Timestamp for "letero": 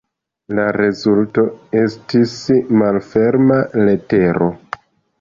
3.89-4.53